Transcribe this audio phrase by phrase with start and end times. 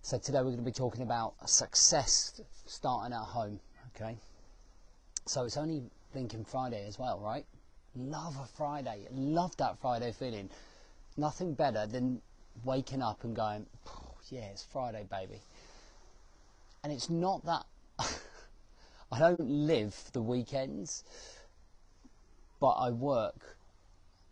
[0.00, 3.60] So today we're going to be talking about success starting at home,
[3.94, 4.16] okay?
[5.26, 7.46] So it's only Blinking Friday as well, right?
[7.94, 9.06] Love a Friday.
[9.12, 10.50] Love that Friday feeling.
[11.16, 12.20] Nothing better than
[12.64, 13.66] waking up and going,
[14.30, 15.40] yeah, it's Friday, baby.
[16.82, 17.64] And it's not that
[19.12, 21.04] I don't live the weekends,
[22.60, 23.56] but I work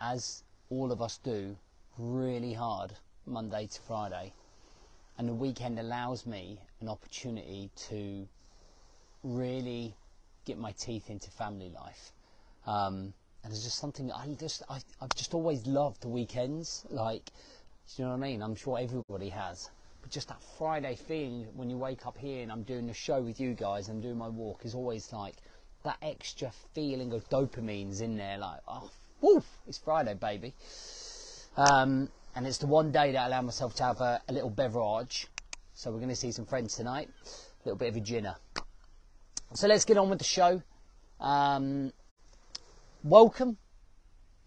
[0.00, 1.56] as all of us do
[1.98, 2.92] really hard
[3.26, 4.32] Monday to Friday.
[5.18, 8.28] And the weekend allows me an opportunity to
[9.24, 9.94] really
[10.46, 12.12] get my teeth into family life.
[12.66, 13.12] Um,
[13.44, 16.84] and it's just something I just I, I've just always loved the weekends.
[16.88, 18.42] Like, do you know what I mean?
[18.42, 19.70] I'm sure everybody has.
[20.00, 23.20] But just that Friday feeling when you wake up here and I'm doing a show
[23.20, 25.34] with you guys and doing my walk is always like
[25.84, 28.38] that extra feeling of dopamine's in there.
[28.38, 28.90] Like, oh,
[29.20, 30.54] woof, it's Friday, baby.
[31.56, 34.50] Um, and it's the one day that I allow myself to have a, a little
[34.50, 35.28] beverage.
[35.74, 37.08] So we're going to see some friends tonight.
[37.24, 38.36] A little bit of a ginner.
[39.54, 40.62] So let's get on with the show.
[41.18, 41.92] Um,
[43.02, 43.56] welcome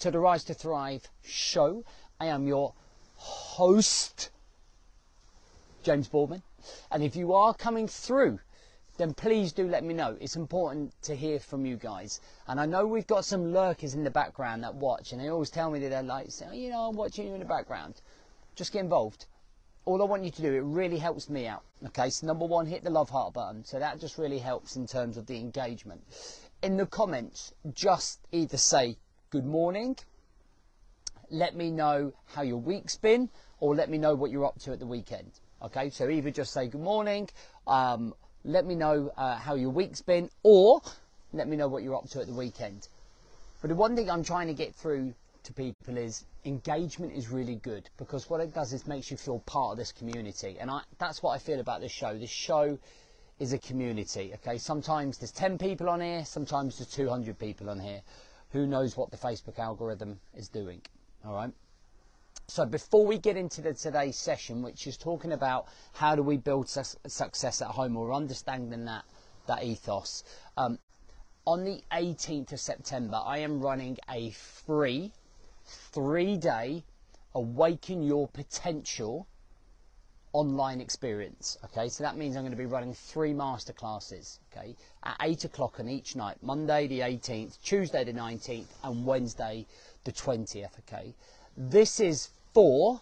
[0.00, 1.84] to the Rise to Thrive show.
[2.18, 2.74] I am your
[3.14, 4.30] host,
[5.84, 6.42] James Boardman.
[6.90, 8.40] And if you are coming through,
[8.96, 10.16] then please do let me know.
[10.18, 12.20] It's important to hear from you guys.
[12.48, 15.50] And I know we've got some lurkers in the background that watch, and they always
[15.50, 18.00] tell me that they're like, oh, you know, I'm watching you in the background.
[18.56, 19.26] Just get involved
[19.86, 21.62] all I want you to do, it really helps me out.
[21.86, 23.64] Okay, so number one, hit the love heart button.
[23.64, 26.02] So that just really helps in terms of the engagement.
[26.62, 28.96] In the comments, just either say
[29.30, 29.96] good morning,
[31.30, 33.30] let me know how your week's been,
[33.60, 35.30] or let me know what you're up to at the weekend.
[35.62, 37.28] Okay, so either just say good morning,
[37.68, 38.12] um,
[38.44, 40.82] let me know uh, how your week's been, or
[41.32, 42.88] let me know what you're up to at the weekend.
[43.60, 45.14] But the one thing I'm trying to get through
[45.46, 49.40] to people is engagement is really good because what it does is makes you feel
[49.40, 50.56] part of this community.
[50.60, 52.16] And I, that's what I feel about this show.
[52.16, 52.78] This show
[53.38, 54.58] is a community okay?
[54.58, 58.02] Sometimes there's 10 people on here sometimes there's 200 people on here.
[58.50, 60.80] Who knows what the Facebook algorithm is doing
[61.24, 61.52] all right?
[62.48, 66.36] So before we get into the today's session which is talking about how do we
[66.36, 69.04] build su success at home or understanding that
[69.46, 70.24] that ethos
[70.56, 70.78] um,
[71.46, 75.12] on the 18th of September I am running a free
[75.66, 76.84] three day
[77.34, 79.26] awaken your potential
[80.32, 81.56] online experience.
[81.64, 84.38] Okay, so that means I'm going to be running three master classes.
[84.52, 89.66] Okay, at eight o'clock on each night, Monday the 18th, Tuesday the 19th, and Wednesday
[90.04, 90.78] the 20th.
[90.80, 91.14] Okay,
[91.56, 93.00] this is for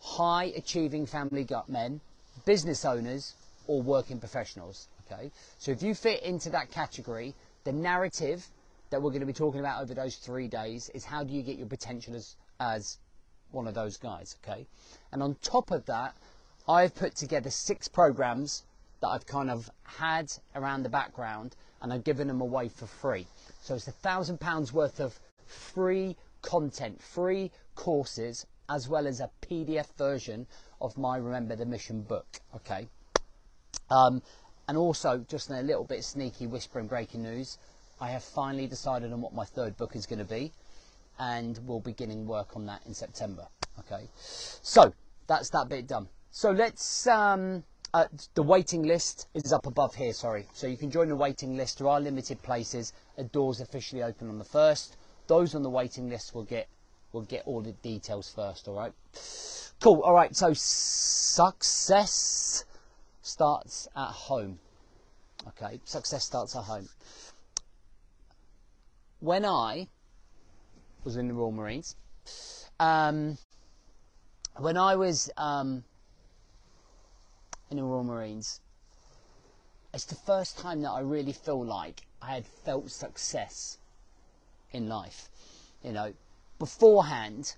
[0.00, 2.00] high achieving family gut men,
[2.44, 3.34] business owners,
[3.66, 4.88] or working professionals.
[5.06, 7.34] Okay, so if you fit into that category,
[7.64, 8.48] the narrative
[8.92, 11.42] that we're going to be talking about over those three days is how do you
[11.42, 12.98] get your potential as, as
[13.50, 14.66] one of those guys, okay?
[15.10, 16.14] And on top of that,
[16.68, 18.64] I've put together six programs
[19.00, 23.26] that I've kind of had around the background and I've given them away for free.
[23.62, 29.30] So it's a thousand pounds worth of free content, free courses, as well as a
[29.40, 30.46] PDF version
[30.82, 32.88] of my Remember the Mission book, okay?
[33.90, 34.22] Um,
[34.68, 37.58] and also, just in a little bit sneaky whispering breaking news,
[38.02, 40.50] I have finally decided on what my third book is going to be,
[41.20, 43.46] and we'll beginning work on that in September.
[43.78, 44.92] Okay, so
[45.28, 46.08] that's that bit done.
[46.32, 47.06] So let's.
[47.06, 47.62] Um,
[47.94, 50.12] uh, the waiting list is up above here.
[50.14, 51.78] Sorry, so you can join the waiting list.
[51.78, 52.92] There are limited places.
[53.18, 54.96] A doors officially open on the first.
[55.28, 56.66] Those on the waiting list will get
[57.12, 58.66] will get all the details first.
[58.66, 58.92] All right.
[59.80, 60.00] Cool.
[60.00, 60.34] All right.
[60.34, 61.44] So success
[63.20, 64.58] starts at home.
[65.48, 65.78] Okay.
[65.84, 66.88] Success starts at home.
[69.22, 69.86] When I
[71.04, 71.94] was in the Royal Marines,
[72.80, 73.38] um,
[74.56, 75.84] when I was um,
[77.70, 78.60] in the Royal Marines,
[79.94, 83.78] it's the first time that I really feel like I had felt success
[84.72, 85.28] in life.
[85.84, 86.14] You know,
[86.58, 87.54] beforehand,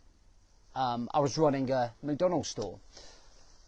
[0.77, 2.79] um, I was running a McDonald's store,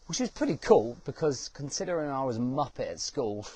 [0.06, 3.46] which was pretty cool because considering I was a muppet at school,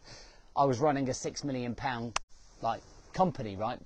[0.56, 2.20] I was running a six million pound
[2.62, 3.80] like company, right?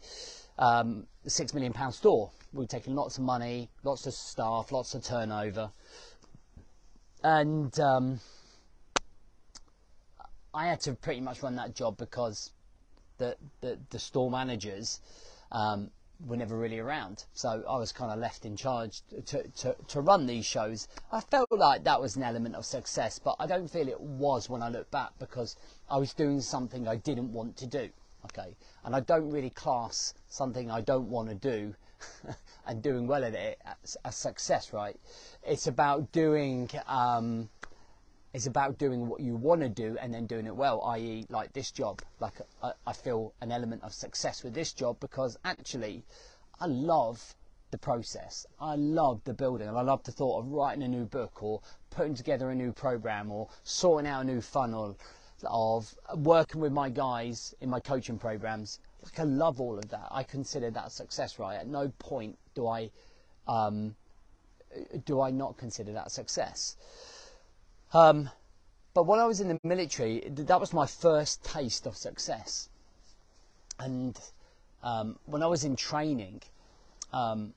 [0.59, 2.31] Um, six million pound store.
[2.53, 5.71] We were taking lots of money, lots of staff, lots of turnover,
[7.23, 8.21] and um,
[10.53, 12.53] I had to pretty much run that job because
[13.19, 15.01] the the, the store managers
[15.51, 15.91] um,
[16.27, 17.25] were never really around.
[17.35, 20.89] So I was kind of left in charge to, to, to run these shows.
[21.13, 24.49] I felt like that was an element of success, but I don't feel it was
[24.49, 25.57] when I look back because
[25.91, 27.91] I was doing something I didn't want to do.
[28.27, 31.75] Okay, and I don't really class something I don't want to do
[32.67, 34.99] and doing well at it as, as success, right?
[35.43, 37.49] It's about doing um,
[38.35, 41.53] it's about doing what you want to do and then doing it well, i.e., like
[41.53, 42.03] this job.
[42.19, 46.03] Like, I, I, feel an element of success with this job because actually,
[46.59, 47.37] I love
[47.71, 48.45] the process.
[48.61, 51.61] I love the building I love the thought of writing a new book or
[51.91, 54.99] putting together a new program or sorting out a new funnel
[55.51, 58.81] of working with my guys in my coaching programs.
[59.03, 60.09] Like, I love all of that.
[60.11, 61.57] I consider that success, right?
[61.57, 62.91] At no point do I,
[63.47, 63.95] um,
[65.05, 66.77] do I not consider that success.
[67.93, 68.31] Um,
[68.95, 72.69] but when I was in the military, that was my first taste of success.
[73.79, 74.19] And
[74.83, 76.43] um, when I was in training,
[77.13, 77.55] um,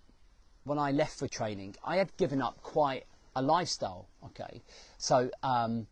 [0.64, 3.06] when I left for training, I had given up quite
[3.36, 4.08] a lifestyle.
[4.26, 4.62] Okay,
[4.98, 5.88] so um,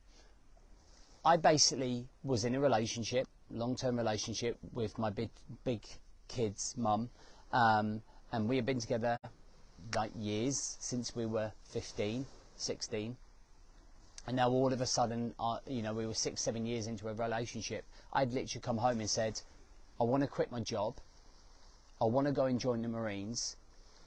[1.26, 5.30] I basically was in a relationship, long-term relationship with my big
[5.64, 5.82] big
[6.28, 7.10] kid's mum,
[7.52, 8.02] um,
[8.32, 9.18] and we had been together
[9.96, 12.26] like years since we were 15,
[12.56, 13.18] 16
[14.28, 17.08] and now all of a sudden, uh, you know, we were six, seven years into
[17.08, 17.86] a relationship.
[18.12, 19.40] I'd literally come home and said,
[20.00, 20.96] I want to quit my job.
[22.02, 23.56] I want to go and join the Marines.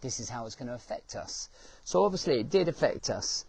[0.01, 1.49] This is how it's going to affect us.
[1.85, 3.45] So obviously it did affect us.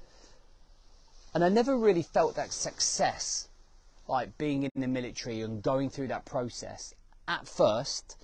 [1.33, 3.48] And I never really felt that success,
[4.10, 6.94] like being in the military and going through that process
[7.28, 8.18] at first,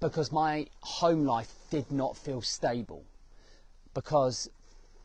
[0.00, 3.04] because my home life did not feel stable.
[3.94, 4.48] Because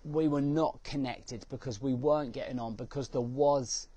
[0.03, 3.87] we were not connected because we weren't getting on because there was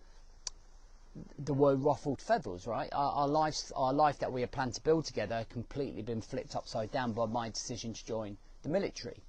[1.39, 2.89] there were ruffled feathers, right?
[2.93, 6.21] Our, our life, our life that we had planned to build together had completely been
[6.21, 9.23] flipped upside down by my decision to join the military.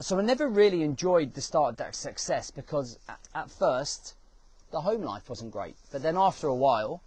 [0.00, 4.14] So I never really enjoyed the start of that success because at, at first
[4.72, 5.76] the home life wasn't great.
[5.92, 7.02] But then after a while,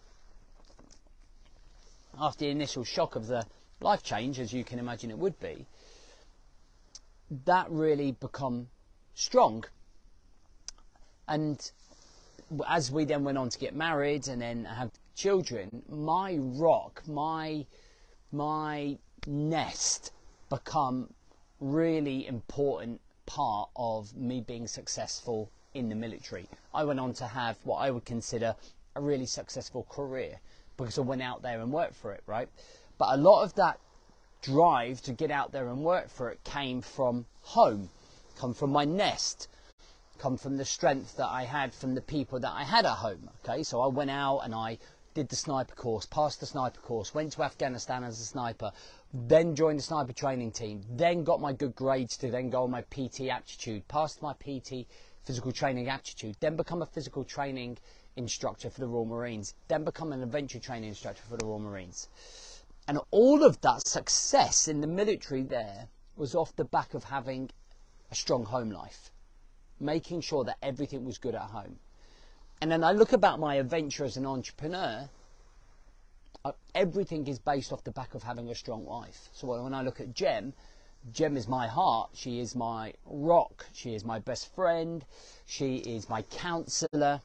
[2.18, 3.46] after the initial shock of the
[3.82, 5.66] life change, as you can imagine it would be,
[7.46, 8.70] that really become
[9.16, 9.66] strong.
[11.28, 11.72] And
[12.68, 17.66] as we then went on to get married and then have children, my rock, my
[18.32, 18.98] my
[19.28, 20.12] nest
[20.50, 21.10] become
[21.60, 26.48] really important part of me being successful in the military.
[26.74, 28.56] I went on to have what I would consider
[28.96, 30.40] a really successful career
[30.78, 32.50] because I went out there and worked for it, right?
[32.98, 33.80] But a lot of that
[34.42, 37.90] drive to get out there and work for it came from home,
[38.38, 39.50] come from my nest,
[40.18, 43.30] come from the strength that I had from the people that I had at home.
[43.44, 44.78] Okay, so I went out and I
[45.14, 48.72] did the sniper course, passed the sniper course, went to Afghanistan as a sniper,
[49.14, 52.72] then joined the sniper training team, then got my good grades to then go on
[52.72, 54.88] my PT aptitude, passed my PT
[55.26, 57.78] physical training aptitude, then become a physical training
[58.16, 62.08] instructor for the Royal Marines, then become an adventure training instructor for the Royal Marines.
[62.88, 67.50] And all of that success in the military there was off the back of having
[68.12, 69.12] a strong home life,
[69.80, 71.80] making sure that everything was good at home.
[72.62, 75.10] And then I look about my adventure as an entrepreneur,
[76.46, 79.30] uh, everything is based off the back of having a strong wife.
[79.34, 80.54] So when I look at Jem,
[81.12, 82.10] Jem is my heart.
[82.14, 83.68] She is my rock.
[83.74, 85.06] She is my best friend.
[85.46, 87.22] She is my counselor.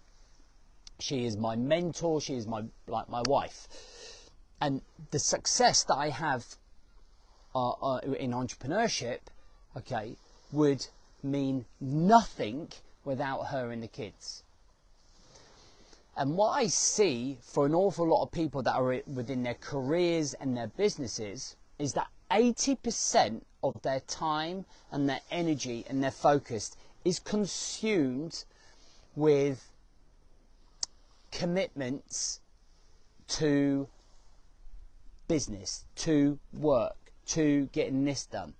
[0.98, 2.20] She is my mentor.
[2.20, 3.68] She is my like my wife
[4.60, 6.44] and the success that I have
[7.54, 9.20] uh, uh, in entrepreneurship,
[9.76, 10.16] okay,
[10.52, 10.86] would
[11.22, 12.68] mean nothing
[13.04, 14.42] without her and the kids.
[16.16, 20.34] And what I see for an awful lot of people that are within their careers
[20.34, 26.76] and their businesses is that 80% of their time and their energy and their focus
[27.04, 28.44] is consumed
[29.16, 29.70] with
[31.30, 32.40] commitments
[33.28, 33.88] to
[35.28, 38.54] business, to work, to getting this done.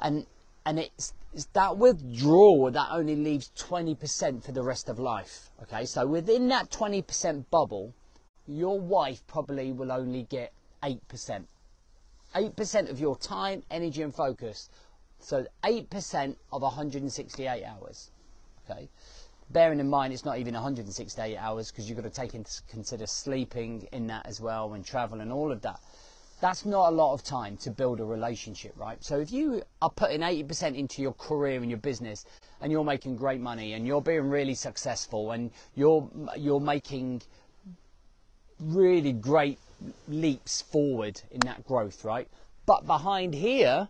[0.00, 0.26] And
[0.66, 5.50] and it's, it's that withdrawal that only leaves 20% for the rest of life.
[5.62, 7.92] Okay, so within that 20% bubble,
[8.46, 10.52] your wife probably will only get
[10.82, 11.44] 8%.
[12.34, 14.68] 8% of your time, energy, and focus.
[15.18, 18.10] So 8% of 168 hours.
[18.68, 18.88] Okay,
[19.50, 23.06] bearing in mind it's not even 168 hours because you've got to take into consider
[23.06, 25.78] sleeping in that as well and travel and all of that
[26.40, 29.02] that's not a lot of time to build a relationship, right?
[29.02, 32.26] So if you are putting 80% into your career and your business
[32.60, 37.22] and you're making great money and you're being really successful and you're you're making
[38.60, 39.58] really great
[40.08, 42.28] leaps forward in that growth, right?
[42.66, 43.88] But behind here,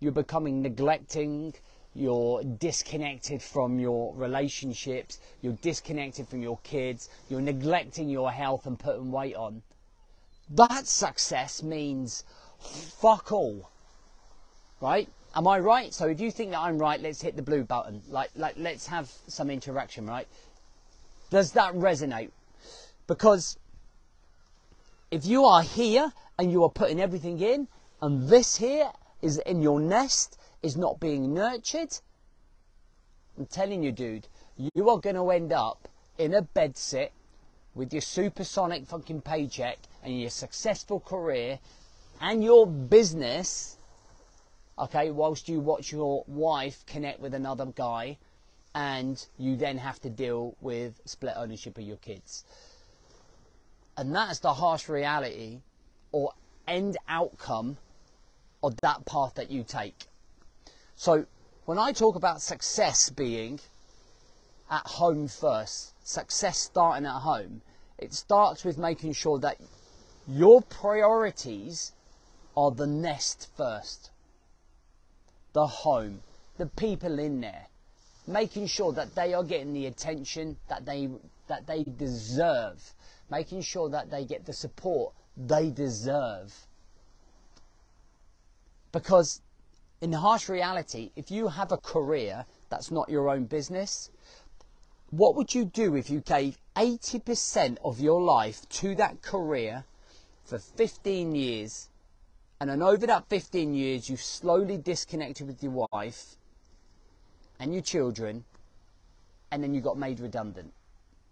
[0.00, 1.54] you're becoming neglecting,
[1.94, 8.78] you're disconnected from your relationships, you're disconnected from your kids, you're neglecting your health and
[8.78, 9.62] putting weight on
[10.50, 12.24] that success means
[12.58, 13.70] fuck all.
[14.80, 15.08] Right?
[15.34, 15.92] Am I right?
[15.92, 18.02] So if you think that I'm right, let's hit the blue button.
[18.08, 20.26] Like, like let's have some interaction, right?
[21.30, 22.30] Does that resonate?
[23.06, 23.58] Because
[25.10, 27.68] if you are here and you are putting everything in,
[28.00, 28.90] and this here
[29.22, 31.96] is in your nest, is not being nurtured,
[33.36, 35.88] I'm telling you, dude, you are going to end up
[36.18, 37.12] in a bed sit
[37.74, 41.60] with your supersonic fucking paycheck and your successful career
[42.20, 43.76] and your business,
[44.78, 48.18] okay, whilst you watch your wife connect with another guy
[48.74, 52.44] and you then have to deal with split ownership of your kids.
[53.98, 55.58] And that's the harsh reality
[56.12, 56.32] or
[56.68, 57.78] end outcome
[58.62, 60.06] of that path that you take.
[60.94, 61.26] So
[61.64, 63.58] when I talk about success being
[64.70, 67.60] at home first, success starting at home,
[67.98, 69.58] it starts with making sure that
[70.28, 71.90] your priorities
[72.56, 74.12] are the nest first,
[75.54, 76.22] the home,
[76.56, 77.66] the people in there,
[78.28, 81.08] making sure that they are getting the attention that they
[81.48, 82.94] that they deserve,
[83.30, 86.66] making sure that they get the support they deserve.
[88.92, 89.40] Because
[90.00, 94.10] in harsh reality, if you have a career that's not your own business,
[95.10, 99.84] what would you do if you gave 80% of your life to that career
[100.44, 101.88] for 15 years
[102.60, 106.36] and then over that 15 years you've slowly disconnected with your wife
[107.58, 108.44] and your children
[109.50, 110.72] and then you got made redundant?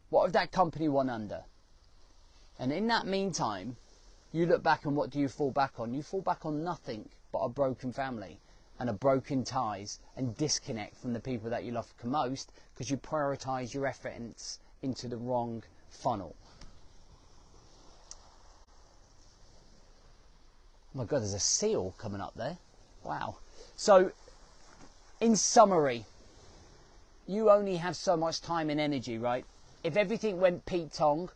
[0.08, 1.44] What if that company went under?
[2.58, 3.76] And in that meantime,
[4.32, 5.94] you look back and what do you fall back on?
[5.94, 8.38] You fall back on nothing but a broken family
[8.78, 12.96] and a broken ties and disconnect from the people that you love most because you
[12.96, 16.34] prioritize your efforts into the wrong funnel.
[20.94, 22.58] Oh my god, there's a seal coming up there.
[23.04, 23.36] Wow.
[23.76, 24.12] So,
[25.20, 26.04] in summary,
[27.26, 29.44] you only have so much time and energy, right?
[29.84, 31.30] If everything went Pete Tong,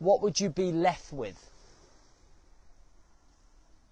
[0.00, 1.50] what would you be left with?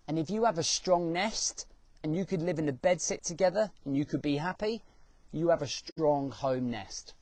[0.08, 1.66] And if you have a strong nest,
[2.02, 4.82] and you could live in a bed sit together and you could be happy,
[5.32, 7.14] you have a strong home nest.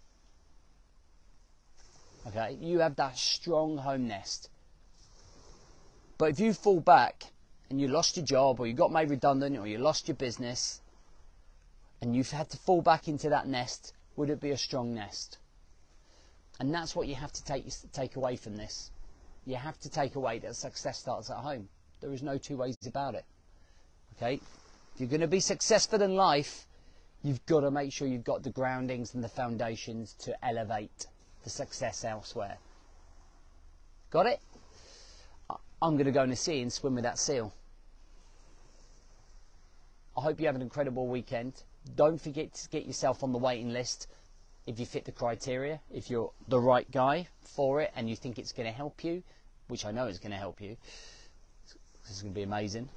[2.26, 4.50] Okay, you have that strong home nest.
[6.18, 7.26] But if you fall back
[7.70, 10.80] and you lost your job or you got made redundant or you lost your business
[12.00, 15.38] and you've had to fall back into that nest, would it be a strong nest?
[16.58, 18.90] And that's what you have to take, take away from this.
[19.44, 21.68] You have to take away that success starts at home.
[22.00, 23.24] There is no two ways about it.
[24.16, 24.40] Okay?
[24.94, 26.66] If you're going to be successful in life,
[27.22, 31.06] you've got to make sure you've got the groundings and the foundations to elevate
[31.44, 32.58] the success elsewhere.
[34.10, 34.40] Got it?
[35.82, 37.52] I'm going to go in the sea and swim with that seal.
[40.16, 41.52] I hope you have an incredible weekend.
[41.94, 44.08] Don't forget to get yourself on the waiting list
[44.66, 48.38] if you fit the criteria, if you're the right guy for it and you think
[48.38, 49.22] it's going to help you,
[49.68, 50.76] which I know is going to help you.
[52.02, 52.88] This is going to be amazing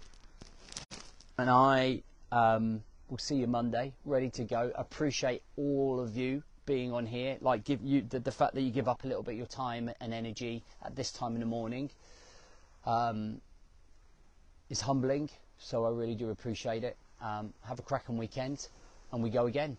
[1.40, 4.72] and I um, will see you Monday, ready to go.
[4.76, 7.38] Appreciate all of you being on here.
[7.40, 9.48] Like give you the, the fact that you give up a little bit of your
[9.48, 11.90] time and energy at this time in the morning
[12.86, 13.40] um,
[14.70, 15.30] is humbling.
[15.58, 16.98] So I really do appreciate it.
[17.22, 18.68] Um, have a cracking weekend,
[19.14, 19.78] and we go again.